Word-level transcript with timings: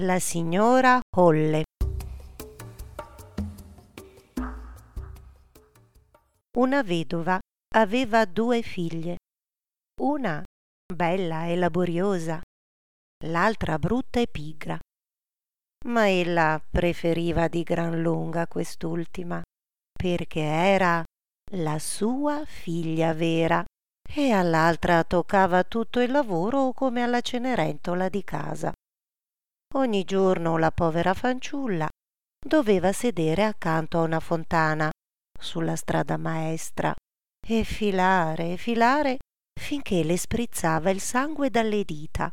La 0.00 0.18
signora 0.18 1.00
Holle. 1.16 1.62
Una 6.58 6.82
vedova 6.82 7.38
aveva 7.76 8.24
due 8.24 8.62
figlie, 8.62 9.18
una 10.02 10.42
bella 10.92 11.46
e 11.46 11.54
laboriosa, 11.54 12.40
l'altra 13.26 13.78
brutta 13.78 14.18
e 14.18 14.26
pigra. 14.26 14.76
Ma 15.86 16.10
ella 16.10 16.60
preferiva 16.68 17.46
di 17.46 17.62
gran 17.62 18.02
lunga 18.02 18.48
quest'ultima, 18.48 19.44
perché 19.96 20.40
era 20.40 21.04
la 21.52 21.78
sua 21.78 22.44
figlia 22.44 23.14
vera 23.14 23.64
e 24.12 24.32
all'altra 24.32 25.04
toccava 25.04 25.62
tutto 25.62 26.00
il 26.00 26.10
lavoro 26.10 26.72
come 26.72 27.00
alla 27.00 27.20
cenerentola 27.20 28.08
di 28.08 28.24
casa. 28.24 28.72
Ogni 29.76 30.04
giorno 30.04 30.56
la 30.56 30.70
povera 30.70 31.14
fanciulla 31.14 31.88
doveva 32.46 32.92
sedere 32.92 33.42
accanto 33.42 33.98
a 33.98 34.02
una 34.02 34.20
fontana 34.20 34.88
sulla 35.36 35.74
strada 35.74 36.16
maestra 36.16 36.94
e 37.44 37.64
filare 37.64 38.52
e 38.52 38.56
filare 38.56 39.18
finché 39.60 40.04
le 40.04 40.16
sprizzava 40.16 40.90
il 40.90 41.00
sangue 41.00 41.50
dalle 41.50 41.82
dita. 41.82 42.30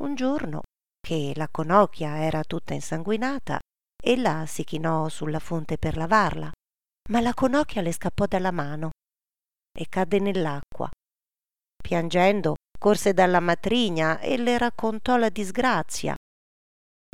Un 0.00 0.14
giorno, 0.14 0.60
che 1.00 1.32
la 1.34 1.48
conocchia 1.48 2.18
era 2.18 2.44
tutta 2.44 2.74
insanguinata, 2.74 3.58
ella 4.02 4.44
si 4.46 4.62
chinò 4.62 5.08
sulla 5.08 5.38
fonte 5.38 5.78
per 5.78 5.96
lavarla, 5.96 6.52
ma 7.08 7.20
la 7.20 7.32
conocchia 7.32 7.80
le 7.80 7.92
scappò 7.92 8.26
dalla 8.26 8.50
mano 8.50 8.90
e 9.72 9.88
cadde 9.88 10.18
nell'acqua. 10.18 10.90
Piangendo, 11.82 12.56
corse 12.78 13.14
dalla 13.14 13.40
matrigna 13.40 14.18
e 14.20 14.36
le 14.36 14.58
raccontò 14.58 15.16
la 15.16 15.30
disgrazia 15.30 16.14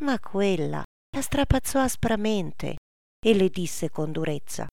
ma 0.02 0.18
quella 0.20 0.82
la 1.14 1.22
strapazzò 1.22 1.80
aspramente 1.80 2.76
e 3.24 3.34
le 3.34 3.48
disse 3.48 3.90
con 3.90 4.12
durezza 4.12 4.66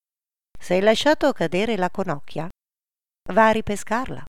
se 0.63 0.75
hai 0.75 0.79
lasciato 0.79 1.33
cadere 1.33 1.75
la 1.75 1.89
conocchia? 1.89 2.47
Va 3.33 3.49
a 3.49 3.51
ripescarla. 3.51 4.23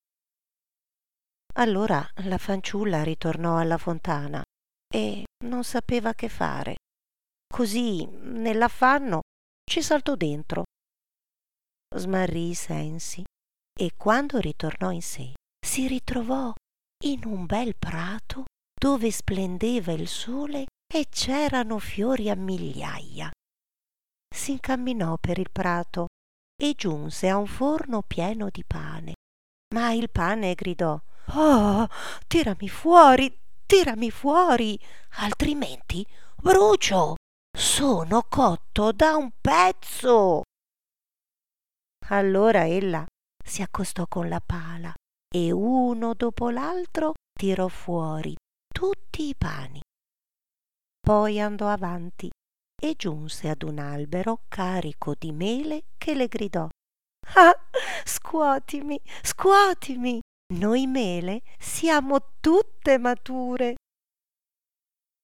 Allora 1.54 2.04
la 2.24 2.38
fanciulla 2.38 3.04
ritornò 3.04 3.56
alla 3.56 3.78
fontana 3.78 4.42
e 4.92 5.26
non 5.44 5.62
sapeva 5.62 6.12
che 6.14 6.28
fare. 6.28 6.74
Così 7.46 8.04
nell'affanno 8.06 9.20
ci 9.62 9.80
saltò 9.80 10.16
dentro. 10.16 10.64
Smarrì 11.94 12.48
i 12.48 12.54
sensi 12.54 13.22
e 13.72 13.92
quando 13.96 14.40
ritornò 14.40 14.90
in 14.90 15.02
sé 15.02 15.34
si 15.64 15.86
ritrovò 15.86 16.52
in 17.04 17.24
un 17.26 17.46
bel 17.46 17.76
prato 17.76 18.46
dove 18.74 19.12
splendeva 19.12 19.92
il 19.92 20.08
sole 20.08 20.66
e 20.94 21.08
c'erano 21.10 21.80
fiori 21.80 22.30
a 22.30 22.36
migliaia. 22.36 23.28
Si 24.32 24.52
incamminò 24.52 25.16
per 25.18 25.40
il 25.40 25.50
prato 25.50 26.06
e 26.56 26.74
giunse 26.76 27.28
a 27.28 27.36
un 27.36 27.48
forno 27.48 28.02
pieno 28.02 28.48
di 28.48 28.62
pane. 28.64 29.14
Ma 29.74 29.92
il 29.92 30.08
pane 30.08 30.54
gridò 30.54 30.96
Oh, 31.32 31.88
tirami 32.28 32.68
fuori, 32.68 33.36
tirami 33.66 34.12
fuori, 34.12 34.78
altrimenti 35.18 36.06
brucio. 36.36 37.16
Sono 37.50 38.26
cotto 38.28 38.92
da 38.92 39.16
un 39.16 39.32
pezzo. 39.40 40.42
Allora 42.10 42.68
ella 42.68 43.04
si 43.44 43.62
accostò 43.62 44.06
con 44.06 44.28
la 44.28 44.40
pala 44.40 44.94
e 45.28 45.50
uno 45.50 46.14
dopo 46.14 46.50
l'altro 46.50 47.14
tirò 47.36 47.66
fuori 47.66 48.36
tutti 48.72 49.28
i 49.28 49.34
pani 49.34 49.80
poi 51.04 51.38
andò 51.38 51.68
avanti 51.68 52.30
e 52.82 52.94
giunse 52.96 53.50
ad 53.50 53.62
un 53.62 53.78
albero 53.78 54.44
carico 54.48 55.14
di 55.18 55.32
mele 55.32 55.84
che 55.98 56.14
le 56.14 56.28
gridò 56.28 56.66
Ah, 57.36 57.58
scuotimi, 58.04 59.00
scuotimi, 59.22 60.20
noi 60.54 60.86
mele 60.86 61.42
siamo 61.58 62.34
tutte 62.40 62.98
mature. 62.98 63.74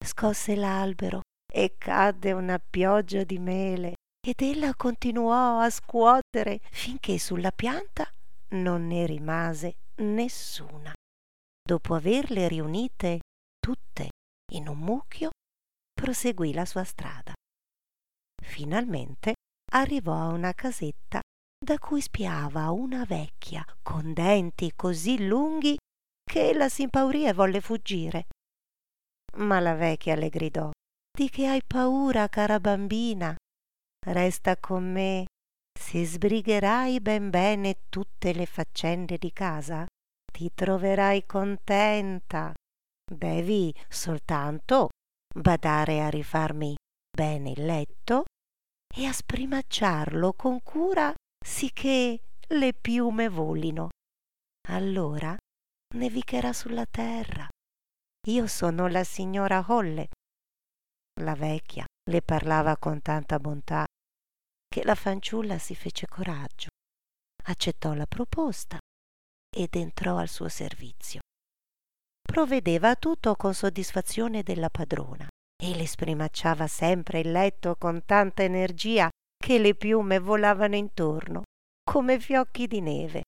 Scosse 0.05 0.57
l'albero 0.57 1.21
e 1.53 1.77
cadde 1.77 2.33
una 2.33 2.59
pioggia 2.59 3.23
di 3.25 3.39
mele 3.39 3.95
ed 4.27 4.41
ella 4.41 4.75
continuò 4.75 5.61
a 5.61 5.71
scuotere 5.71 6.61
finché 6.71 7.19
sulla 7.19 7.53
pianta 7.53 8.11
non 8.51 8.87
ne 8.87 9.07
rimase 9.07 9.77
nessuna. 9.97 10.93
Dopo 11.63 11.95
averle 11.95 12.49
riunite 12.49 13.21
tutte 13.59 14.09
in 14.53 14.69
un 14.69 14.79
mucchio, 14.79 15.31
proseguì 16.01 16.55
la 16.55 16.65
sua 16.65 16.85
strada. 16.85 17.35
Finalmente 18.43 19.35
arrivò 19.73 20.15
a 20.15 20.29
una 20.29 20.55
casetta 20.55 21.21
da 21.63 21.79
cui 21.79 22.01
spiava 22.01 22.71
una 22.71 23.05
vecchia 23.05 23.63
con 23.83 24.15
denti 24.15 24.73
così 24.75 25.27
lunghi 25.27 25.77
che 26.25 26.49
ella 26.49 26.69
impaurì 26.75 27.27
e 27.27 27.35
volle 27.35 27.61
fuggire. 27.61 28.29
Ma 29.37 29.61
la 29.61 29.75
vecchia 29.75 30.17
le 30.17 30.31
gridò 30.31 30.71
Di 31.13 31.29
che 31.29 31.47
hai 31.47 31.63
paura, 31.63 32.29
cara 32.29 32.59
bambina? 32.59 33.37
Resta 34.07 34.57
con 34.57 34.91
me. 34.91 35.27
Se 35.79 36.05
sbrigherai 36.07 37.01
ben 37.01 37.29
bene 37.29 37.83
tutte 37.91 38.33
le 38.33 38.47
faccende 38.47 39.19
di 39.19 39.33
casa, 39.33 39.87
ti 40.33 40.51
troverai 40.55 41.27
contenta. 41.27 42.55
Devi 43.05 43.75
soltanto 43.89 44.89
badare 45.35 46.01
a 46.01 46.09
rifarmi 46.09 46.75
bene 47.11 47.51
il 47.51 47.65
letto 47.65 48.25
e 48.95 49.07
a 49.07 49.13
sprimacciarlo 49.13 50.33
con 50.33 50.63
cura 50.63 51.15
sicché 51.45 52.21
le 52.49 52.75
piume 52.75 53.29
volino. 53.29 53.89
Allora 54.69 55.37
nevicherà 55.95 56.53
sulla 56.53 56.87
terra. 56.87 57.49
Io 58.29 58.47
sono 58.47 58.89
la 58.89 59.05
signora 59.05 59.65
Holle. 59.67 60.09
La 61.21 61.35
vecchia 61.35 61.85
le 62.11 62.23
parlava 62.23 62.77
con 62.77 63.01
tanta 63.01 63.39
bontà 63.39 63.85
che 64.69 64.85
la 64.85 64.95
fanciulla 64.95 65.59
si 65.59 65.75
fece 65.75 66.07
coraggio, 66.07 66.69
accettò 67.45 67.93
la 67.95 68.07
proposta 68.07 68.79
ed 69.53 69.75
entrò 69.75 70.17
al 70.17 70.29
suo 70.29 70.49
servizio 70.49 71.21
provvedeva 72.31 72.91
a 72.91 72.95
tutto 72.95 73.35
con 73.35 73.55
soddisfazione 73.55 74.45
della 74.45 74.71
padrona 74.71 75.27
e 75.61 75.75
le 75.75 75.85
sprimacciava 75.85 76.69
sempre 76.69 77.19
il 77.19 77.33
letto 77.33 77.75
con 77.75 78.05
tanta 78.07 78.45
energia 78.45 79.09
che 79.37 79.59
le 79.59 79.75
piume 79.75 80.21
volavano 80.21 80.77
intorno 80.77 81.43
come 81.83 82.21
fiocchi 82.21 82.69
di 82.69 82.81
neve. 82.81 83.23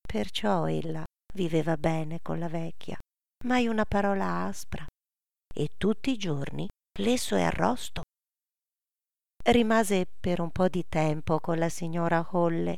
Perciò 0.00 0.68
ella 0.68 1.02
viveva 1.34 1.76
bene 1.76 2.20
con 2.22 2.38
la 2.38 2.48
vecchia, 2.48 2.96
mai 3.46 3.66
una 3.66 3.84
parola 3.84 4.44
aspra, 4.44 4.86
e 5.52 5.70
tutti 5.76 6.12
i 6.12 6.16
giorni 6.16 6.68
lesso 7.00 7.34
e 7.34 7.42
arrosto. 7.42 8.02
Rimase 9.44 10.06
per 10.06 10.40
un 10.40 10.52
po' 10.52 10.68
di 10.68 10.86
tempo 10.88 11.40
con 11.40 11.58
la 11.58 11.68
signora 11.68 12.24
Holle, 12.30 12.76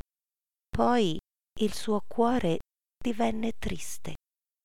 poi 0.67 1.19
il 1.61 1.75
suo 1.75 2.03
cuore 2.09 2.61
divenne 2.97 3.53
triste 3.59 4.15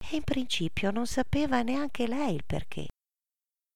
e 0.09 0.15
in 0.17 0.23
principio 0.23 0.91
non 0.91 1.07
sapeva 1.07 1.61
neanche 1.61 2.07
lei 2.07 2.35
il 2.35 2.43
perché. 2.45 2.87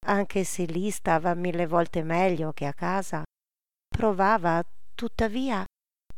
Anche 0.06 0.44
se 0.44 0.66
lì 0.66 0.90
stava 0.92 1.34
mille 1.34 1.68
volte 1.68 2.04
meglio 2.04 2.52
che 2.54 2.66
a 2.66 2.74
casa, 2.74 3.24
provava 3.88 4.64
tuttavia 4.96 5.66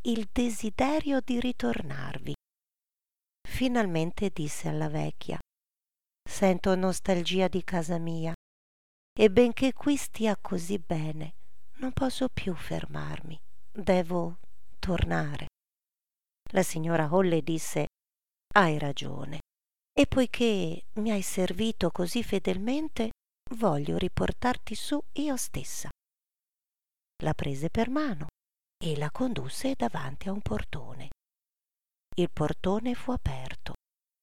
il 0.03 0.29
desiderio 0.31 1.19
di 1.21 1.39
ritornarvi. 1.39 2.33
Finalmente 3.47 4.29
disse 4.29 4.67
alla 4.67 4.89
vecchia 4.89 5.39
Sento 6.23 6.75
nostalgia 6.75 7.47
di 7.47 7.63
casa 7.63 7.97
mia 7.97 8.33
e 9.13 9.29
benché 9.29 9.73
qui 9.73 9.97
stia 9.97 10.37
così 10.37 10.77
bene, 10.79 11.33
non 11.77 11.91
posso 11.91 12.29
più 12.29 12.53
fermarmi. 12.55 13.39
Devo 13.73 14.37
tornare. 14.79 15.47
La 16.51 16.63
signora 16.63 17.07
Holle 17.13 17.41
disse 17.41 17.87
Hai 18.53 18.77
ragione 18.77 19.39
e 20.01 20.07
poiché 20.07 20.85
mi 20.93 21.11
hai 21.11 21.21
servito 21.21 21.91
così 21.91 22.23
fedelmente, 22.23 23.11
voglio 23.53 23.97
riportarti 23.97 24.73
su 24.73 24.99
io 25.13 25.37
stessa. 25.37 25.89
La 27.23 27.35
prese 27.35 27.69
per 27.69 27.91
mano 27.91 28.25
e 28.83 28.97
la 28.97 29.11
condusse 29.11 29.75
davanti 29.77 30.27
a 30.27 30.31
un 30.31 30.41
portone. 30.41 31.09
Il 32.17 32.31
portone 32.31 32.95
fu 32.95 33.11
aperto 33.11 33.73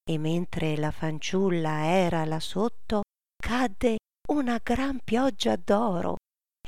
e 0.02 0.18
mentre 0.18 0.76
la 0.76 0.90
fanciulla 0.90 1.84
era 1.84 2.24
là 2.24 2.40
sotto, 2.40 3.02
cadde 3.40 3.98
una 4.30 4.58
gran 4.60 4.98
pioggia 5.04 5.54
d'oro 5.54 6.16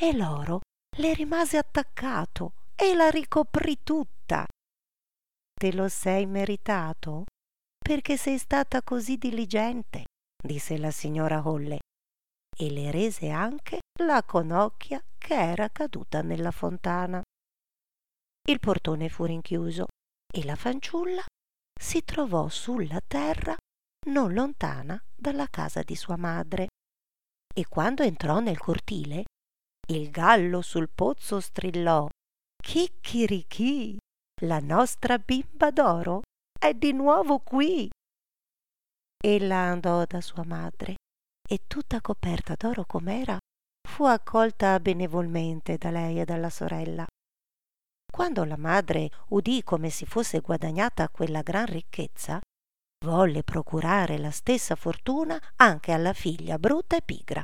e 0.01 0.15
l'oro 0.15 0.61
le 0.99 1.15
rimase 1.15 1.57
attaccato 1.57 2.53
e 2.77 2.95
la 2.95 3.11
ricoprì 3.11 3.83
tutta. 3.83 4.47
Te 5.53 5.73
lo 5.73 5.89
sei 5.89 6.27
meritato? 6.27 7.25
Perché 7.91 8.17
sei 8.17 8.39
stata 8.39 8.83
così 8.83 9.17
diligente, 9.17 10.05
disse 10.41 10.79
la 10.79 10.93
signora 10.93 11.45
Holle. 11.45 11.81
e 12.57 12.71
le 12.71 12.93
rese 12.93 13.31
anche 13.31 13.81
la 14.05 14.23
conocchia 14.23 15.03
che 15.19 15.35
era 15.35 15.69
caduta 15.71 16.23
nella 16.23 16.53
fontana. 16.53 17.21
Il 18.49 18.61
portone 18.61 19.09
fu 19.09 19.25
rinchiuso 19.25 19.87
e 20.33 20.45
la 20.45 20.55
fanciulla 20.55 21.25
si 21.77 22.05
trovò 22.05 22.49
sulla 22.49 23.01
terra 23.05 23.57
non 24.07 24.35
lontana 24.35 25.03
dalla 25.13 25.49
casa 25.49 25.83
di 25.83 25.97
sua 25.97 26.17
madre. 26.17 26.69
E 27.53 27.67
quando 27.67 28.05
entrò 28.05 28.39
nel 28.39 28.59
cortile, 28.59 29.25
il 29.89 30.11
gallo 30.11 30.63
sul 30.63 30.89
pozzo 30.89 31.41
strillò 31.41 32.09
Chicchirichì, 32.63 33.97
la 34.43 34.61
nostra 34.61 35.19
bimba 35.19 35.73
d'oro 35.73 36.21
è 36.61 36.75
di 36.75 36.93
nuovo 36.93 37.39
qui. 37.39 37.89
Ella 39.17 39.57
andò 39.57 40.05
da 40.05 40.21
sua 40.21 40.45
madre 40.45 40.97
e 41.49 41.63
tutta 41.67 42.03
coperta 42.03 42.55
d'oro 42.55 42.85
com'era, 42.85 43.39
fu 43.89 44.05
accolta 44.05 44.79
benevolmente 44.79 45.79
da 45.79 45.91
lei 45.91 46.21
e 46.21 46.27
dalla 46.27 46.51
sorella. 46.51 47.07
Quando 48.13 48.45
la 48.45 48.59
madre 48.59 49.09
udì 49.29 49.63
come 49.63 49.89
si 49.89 50.05
fosse 50.05 50.41
guadagnata 50.41 51.09
quella 51.09 51.41
gran 51.41 51.65
ricchezza, 51.65 52.39
volle 53.07 53.43
procurare 53.43 54.19
la 54.19 54.31
stessa 54.31 54.77
fortuna 54.77 55.41
anche 55.57 55.93
alla 55.93 56.13
figlia 56.13 56.59
brutta 56.59 56.95
e 56.97 57.03
pigra. 57.03 57.43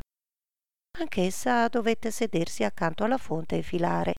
Anch'essa 0.99 1.69
dovette 1.69 2.11
sedersi 2.11 2.65
accanto 2.65 3.03
alla 3.05 3.19
fonte 3.19 3.57
e 3.57 3.63
filare, 3.63 4.15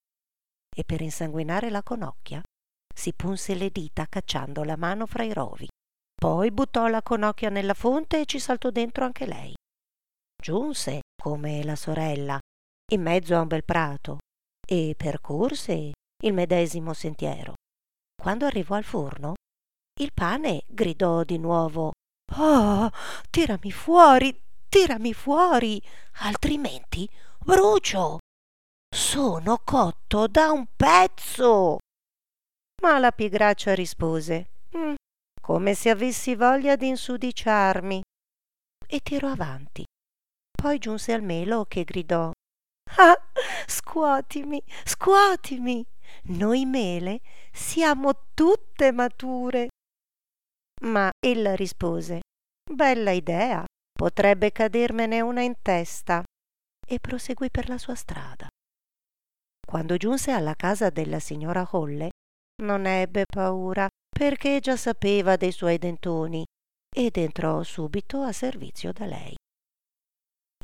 e 0.76 0.82
per 0.82 1.00
insanguinare 1.02 1.70
la 1.70 1.84
conocchia 1.84 2.42
si 2.98 3.12
punse 3.12 3.54
le 3.54 3.70
dita 3.70 4.06
cacciando 4.08 4.64
la 4.64 4.76
mano 4.76 5.06
fra 5.06 5.22
i 5.22 5.32
rovi. 5.32 5.68
Poi 6.14 6.50
buttò 6.50 6.88
la 6.88 7.02
conocchia 7.02 7.48
nella 7.48 7.74
fonte 7.74 8.20
e 8.20 8.26
ci 8.26 8.40
saltò 8.40 8.70
dentro 8.70 9.04
anche 9.04 9.24
lei 9.24 9.54
giunse, 10.40 11.00
come 11.20 11.64
la 11.64 11.76
sorella, 11.76 12.38
in 12.92 13.02
mezzo 13.02 13.36
a 13.36 13.40
un 13.40 13.48
bel 13.48 13.64
prato 13.64 14.18
e 14.66 14.94
percorse 14.96 15.92
il 16.22 16.32
medesimo 16.32 16.92
sentiero. 16.92 17.54
Quando 18.20 18.46
arrivò 18.46 18.76
al 18.76 18.84
forno, 18.84 19.34
il 20.00 20.12
pane 20.12 20.62
gridò 20.66 21.24
di 21.24 21.38
nuovo 21.38 21.92
Oh, 22.36 22.90
tirami 23.30 23.72
fuori, 23.72 24.38
tirami 24.68 25.12
fuori, 25.12 25.82
altrimenti 26.20 27.08
brucio. 27.38 28.18
Sono 28.94 29.60
cotto 29.64 30.26
da 30.26 30.50
un 30.50 30.66
pezzo. 30.76 31.78
Ma 32.88 32.98
la 32.98 33.12
pigraccia 33.12 33.74
rispose 33.74 34.48
mm, 34.74 34.94
come 35.42 35.74
se 35.74 35.90
avessi 35.90 36.34
voglia 36.34 36.74
di 36.74 36.88
insudiciarmi 36.88 38.00
e 38.86 39.00
tirò 39.00 39.28
avanti 39.28 39.84
poi 40.50 40.78
giunse 40.78 41.12
al 41.12 41.20
melo 41.20 41.66
che 41.66 41.84
gridò 41.84 42.32
Ah, 42.96 43.14
scuotimi, 43.66 44.62
scuotimi. 44.84 45.84
Noi 46.28 46.64
mele 46.64 47.20
siamo 47.52 48.28
tutte 48.32 48.90
mature. 48.90 49.68
Ma 50.84 51.10
ella 51.20 51.54
rispose 51.54 52.22
Bella 52.70 53.10
idea, 53.10 53.66
potrebbe 53.92 54.50
cadermene 54.50 55.20
una 55.20 55.42
in 55.42 55.56
testa. 55.60 56.22
E 56.86 56.98
proseguì 56.98 57.50
per 57.50 57.68
la 57.68 57.76
sua 57.76 57.94
strada. 57.94 58.48
Quando 59.60 59.98
giunse 59.98 60.30
alla 60.30 60.54
casa 60.54 60.88
della 60.88 61.18
signora 61.18 61.68
Holle, 61.70 62.08
non 62.62 62.86
ebbe 62.86 63.24
paura, 63.26 63.88
perché 64.08 64.60
già 64.60 64.76
sapeva 64.76 65.36
dei 65.36 65.52
suoi 65.52 65.78
dentoni, 65.78 66.44
ed 66.94 67.16
entrò 67.16 67.62
subito 67.62 68.22
a 68.22 68.32
servizio 68.32 68.92
da 68.92 69.06
lei. 69.06 69.34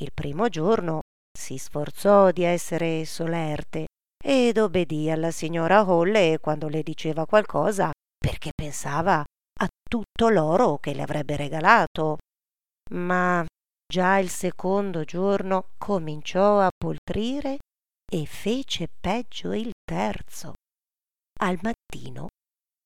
Il 0.01 0.13
primo 0.13 0.49
giorno 0.49 1.03
si 1.37 1.59
sforzò 1.59 2.31
di 2.31 2.43
essere 2.43 3.05
solerte 3.05 3.87
ed 4.25 4.59
obbedì 4.59 5.11
alla 5.11 5.31
signora 5.31 5.89
Holle 5.89 6.39
quando 6.41 6.69
le 6.69 6.83
diceva 6.83 7.27
qualcosa 7.27 7.91
perché 8.19 8.51
pensava 8.55 9.21
a 9.21 9.69
tutto 9.89 10.29
l'oro 10.29 10.79
che 10.79 10.95
le 10.95 11.03
avrebbe 11.03 11.37
regalato. 11.37 12.19
Ma 12.93 13.45
già 13.87 14.19
il 14.19 14.31
secondo 14.31 15.05
giorno 15.05 15.69
cominciò 15.79 16.61
a 16.61 16.71
poltrire 16.77 17.59
e 18.11 18.27
fece 18.27 18.89
peggio 19.01 19.53
il 19.53 19.71
terzo. 19.85 20.54
Al 21.41 21.59
mattino 21.63 22.29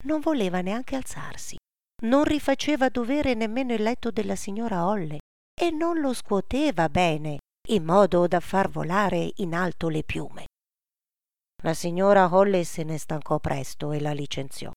non 0.05 0.21
voleva 0.21 0.61
neanche 0.61 0.97
alzarsi, 0.97 1.57
non 2.05 2.25
rifaceva 2.25 2.89
dovere 2.89 3.35
nemmeno 3.35 3.75
il 3.75 3.83
letto 3.83 4.11
della 4.11 4.37
signora 4.37 4.87
Holle 4.87 5.19
e 5.59 5.71
non 5.71 6.01
lo 6.01 6.15
scuoteva 6.15 6.89
bene, 6.89 7.39
in 7.69 7.85
modo 7.85 8.27
da 8.27 8.41
far 8.41 8.69
volare 8.69 9.33
in 9.37 9.55
alto 9.55 9.89
le 9.89 10.03
piume. 10.05 10.47
La 11.63 11.75
signora 11.75 12.33
Holly 12.33 12.65
se 12.65 12.85
ne 12.85 12.99
stancò 12.99 13.41
presto 13.41 13.93
e 13.93 14.01
la 14.01 14.13
licenziò. 14.13 14.71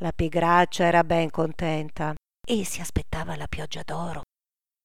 La 0.00 0.12
pigraccia 0.12 0.84
era 0.84 1.04
ben 1.04 1.30
contenta 1.30 2.14
e 2.46 2.64
si 2.64 2.80
aspettava 2.80 3.36
la 3.36 3.46
pioggia 3.46 3.82
d'oro. 3.82 4.22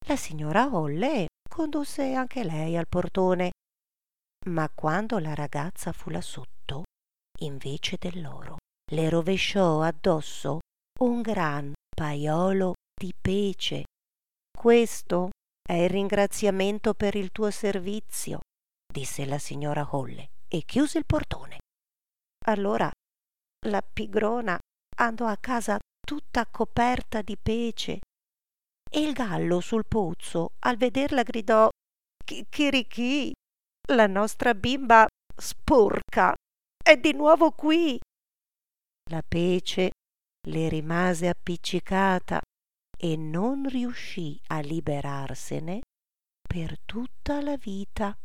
La 0.06 0.18
signora 0.18 0.66
Holle 0.66 1.28
condusse 1.50 2.14
anche 2.14 2.44
lei 2.44 2.76
al 2.76 2.88
portone, 2.90 3.52
ma 4.48 4.70
quando 4.70 5.20
la 5.20 5.34
ragazza 5.34 5.94
fu 5.94 6.12
sotto, 6.20 6.53
invece 7.44 7.98
dell'oro, 8.00 8.58
le 8.92 9.10
rovesciò 9.10 9.82
addosso 9.82 10.60
un 11.02 11.22
gran 11.22 11.74
paiolo 11.90 12.74
di 12.94 13.14
pece. 13.20 13.84
Questo 14.56 15.30
è 15.62 15.74
il 15.74 15.90
ringraziamento 15.90 16.94
per 16.94 17.16
il 17.16 17.32
tuo 17.32 17.52
servizio, 17.52 18.40
disse 18.92 19.26
la 19.26 19.38
signora 19.38 19.88
Holle 19.92 20.30
e 20.48 20.64
chiuse 20.64 20.98
il 20.98 21.06
portone. 21.06 21.58
Allora 22.46 22.92
la 23.68 23.82
pigrona 23.82 24.58
andò 24.98 25.26
a 25.26 25.38
casa 25.38 25.80
tutta 26.00 26.46
coperta 26.46 27.22
di 27.22 27.38
pece 27.38 28.00
e 28.90 29.00
il 29.00 29.14
gallo 29.14 29.60
sul 29.60 29.86
pozzo 29.88 30.52
al 30.60 30.78
vederla 30.78 31.24
gridò 31.24 31.70
Chirichì, 32.50 33.32
la 33.90 34.08
nostra 34.08 34.54
bimba 34.54 35.08
sporca 35.36 36.34
è 36.84 36.98
di 36.98 37.14
nuovo 37.14 37.52
qui. 37.52 37.98
La 39.10 39.24
pece 39.26 39.92
le 40.48 40.68
rimase 40.68 41.30
appiccicata 41.30 42.42
e 42.98 43.16
non 43.16 43.68
riuscì 43.70 44.38
a 44.48 44.60
liberarsene 44.60 45.82
per 46.48 46.78
tutta 46.86 47.42
la 47.42 47.56
vita. 47.56 48.16